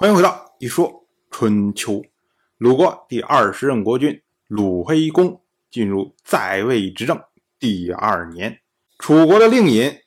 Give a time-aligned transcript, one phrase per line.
[0.00, 2.02] 欢迎回到一说春秋。
[2.56, 7.22] 鲁国第二十任国君鲁黑公进入在位执政
[7.58, 8.62] 第二年，
[8.98, 10.00] 楚国的令尹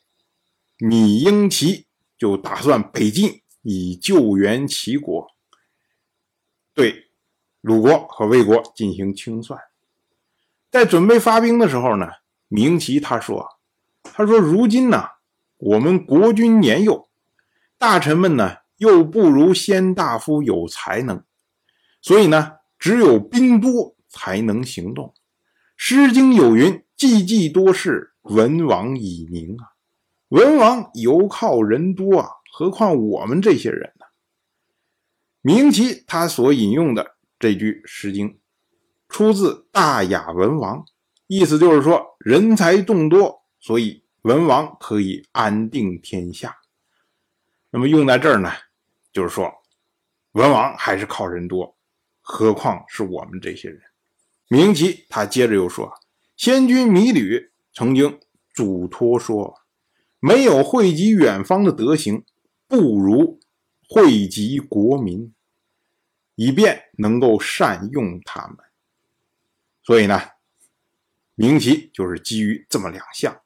[0.78, 1.86] 芈英齐
[2.18, 5.28] 就打算北进以救援齐国，
[6.74, 7.12] 对
[7.60, 9.60] 鲁国和魏国进行清算。
[10.72, 12.08] 在准备发兵的时候呢，
[12.50, 13.46] 芈英齐他说
[14.02, 15.04] ：“他说如今呢，
[15.58, 17.08] 我们国君年幼，
[17.78, 21.24] 大臣们呢。”又不如先大夫有才能，
[22.02, 25.08] 所以呢，只有兵多才能行动。
[25.76, 29.74] 《诗经》有云：“济济多事，文王以宁啊。”
[30.28, 34.06] 文王犹靠人多啊，何况我们这些人呢？
[35.40, 38.30] 明其他所引用的这句《诗经》，
[39.08, 40.78] 出自《大雅·文王》，
[41.26, 46.56] 意思就是说人才众多，所以文王可以安定天下。
[47.70, 48.50] 那么用在这儿呢？
[49.14, 49.48] 就是说，
[50.32, 51.76] 文王还是靠人多，
[52.20, 53.80] 何况是我们这些人。
[54.48, 55.94] 明其他接着又说，
[56.36, 58.18] 先君芈吕曾经
[58.52, 59.60] 嘱托说，
[60.18, 62.24] 没有惠及远方的德行，
[62.66, 63.38] 不如
[63.88, 65.32] 惠及国民，
[66.34, 68.56] 以便能够善用他们。
[69.84, 70.20] 所以呢，
[71.36, 73.42] 明其就是基于这么两项，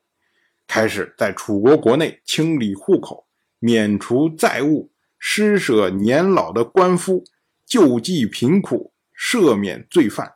[0.67, 3.27] 开始在楚国国内清理户口，
[3.59, 4.91] 免除债务。
[5.19, 7.25] 施舍年老的官夫，
[7.67, 10.35] 救济贫苦，赦免罪犯，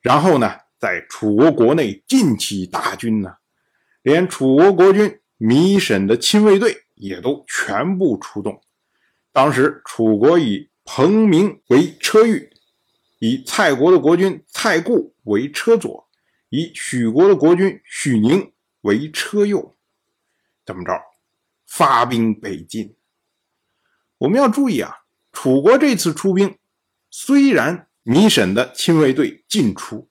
[0.00, 3.36] 然后呢，在楚国国内进起大军呢，
[4.02, 8.60] 连楚国国君芈沈的亲卫队也都全部出动。
[9.32, 12.50] 当时楚国以彭明为车御，
[13.20, 16.08] 以蔡国的国君蔡固为车左，
[16.48, 19.76] 以许国的国君许宁为车右，
[20.66, 20.92] 怎么着，
[21.66, 22.94] 发兵北进。
[24.18, 24.92] 我们要注意啊，
[25.30, 26.56] 楚国这次出兵，
[27.08, 30.10] 虽然芈沈的亲卫队进出，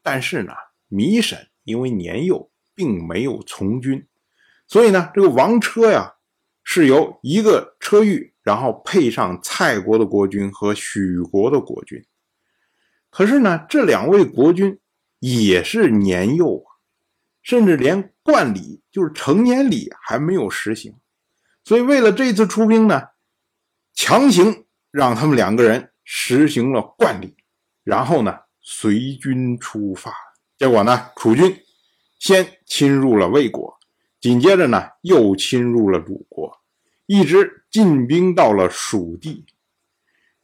[0.00, 0.52] 但是呢，
[0.88, 4.06] 芈沈因为年幼，并没有从军，
[4.68, 6.14] 所以呢，这个王车呀，
[6.62, 12.06] 是由一个车御，然后配上蔡国的国君和许国的国君。
[13.10, 14.78] 可是呢，这两位国君
[15.18, 16.78] 也是年幼啊，
[17.42, 20.94] 甚至连冠礼，就是成年礼还没有实行，
[21.64, 23.08] 所以为了这次出兵呢。
[24.00, 27.36] 强行让他们两个人实行了冠礼，
[27.82, 30.14] 然后呢，随军出发。
[30.56, 31.60] 结果呢，楚军
[32.20, 33.76] 先侵入了魏国，
[34.20, 36.60] 紧接着呢，又侵入了鲁国，
[37.06, 39.44] 一直进兵到了蜀地。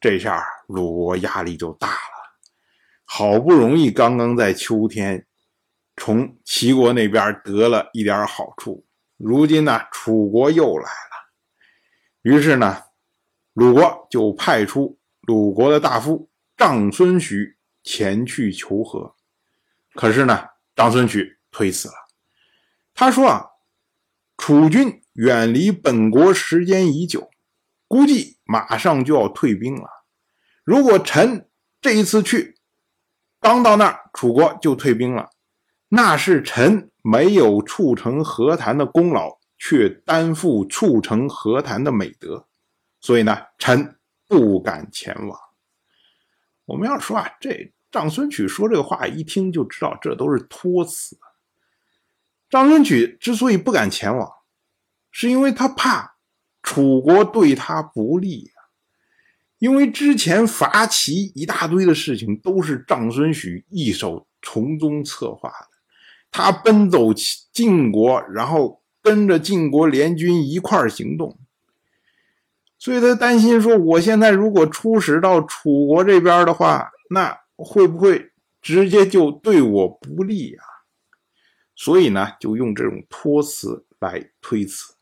[0.00, 1.96] 这下鲁国压力就大了。
[3.04, 5.24] 好不容易刚刚在秋天
[5.94, 8.84] 从齐国那边得了一点好处，
[9.16, 11.30] 如今呢，楚国又来了。
[12.22, 12.82] 于是呢。
[13.54, 19.14] 鲁国就派出鲁国的大夫长孙许前去求和，
[19.94, 21.94] 可是呢，长孙许推辞了。
[22.94, 23.46] 他说啊，
[24.36, 27.30] 楚军远离本国时间已久，
[27.86, 29.88] 估计马上就要退兵了。
[30.64, 31.48] 如果臣
[31.80, 32.56] 这一次去，
[33.40, 35.30] 刚到那儿，楚国就退兵了，
[35.90, 42.48] 那是臣没有促成和谈的功劳，却担负促成和谈的美德。
[43.04, 45.38] 所以呢，臣不敢前往。
[46.64, 51.18] 我们要说啊，这长孙曲说这个话，一听就知道这都是托辞。
[52.48, 54.26] 长孙曲之所以不敢前往，
[55.10, 56.16] 是因为他怕
[56.62, 58.72] 楚国对他不利啊。
[59.58, 65.68] 因为之前伐齐一大堆的事情都是长孙许一手从中策划的，
[66.30, 67.12] 他奔走
[67.52, 71.38] 晋国，然后跟着晋国联军一块儿行动。
[72.84, 78.30] 所以他担心说：“我现在如果出使到楚国这边的话，那会不会
[78.60, 80.62] 直接就对我不利呀？”
[81.74, 84.96] 所以呢，就用这种托辞来推辞。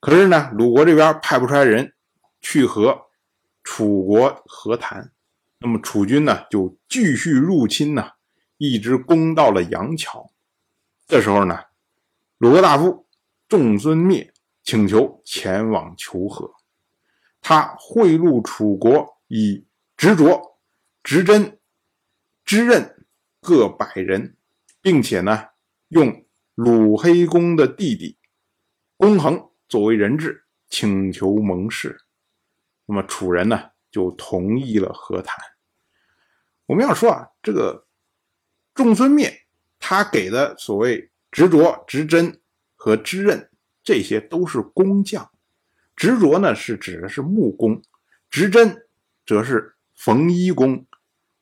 [0.00, 1.92] 可是呢，鲁国这边派不出来人
[2.40, 3.02] 去和
[3.62, 5.12] 楚国和谈，
[5.60, 8.10] 那么楚军呢就继续入侵呢，
[8.56, 10.28] 一直攻到了杨桥。
[11.06, 11.60] 这时候呢，
[12.38, 13.06] 鲁国大夫
[13.46, 14.34] 仲孙灭
[14.64, 16.57] 请求前往求和。
[17.50, 19.64] 他贿赂楚国，以
[19.96, 20.58] 执着、
[21.02, 21.58] 执真、
[22.44, 23.06] 知任
[23.40, 24.36] 各百人，
[24.82, 25.46] 并且呢，
[25.88, 28.18] 用鲁黑公的弟弟
[28.98, 31.98] 公衡作为人质，请求盟誓。
[32.84, 35.34] 那么楚人呢，就同意了和谈。
[36.66, 37.86] 我们要说啊，这个
[38.74, 39.46] 仲孙灭
[39.78, 42.42] 他给的所谓执着、执真
[42.76, 43.50] 和知任，
[43.82, 45.30] 这些都是工匠。
[45.98, 47.82] 执着呢是指的是木工，
[48.30, 48.86] 执针
[49.26, 50.86] 则是缝衣工，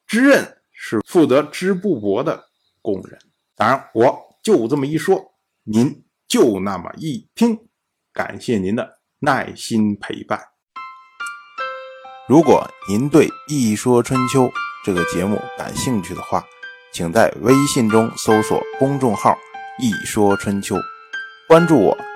[0.07, 2.47] 织刃是负责织布帛的
[2.81, 3.19] 工人。
[3.55, 7.69] 当然，我就这么一说，您就那么一听。
[8.15, 10.41] 感谢您的耐心陪伴。
[12.27, 14.45] 如果您对《一说春秋》
[14.87, 16.43] 这个节目感兴趣的话，
[16.95, 19.37] 请在微信中搜索公众号
[19.79, 20.77] “一说春秋”，
[21.47, 22.16] 关注我。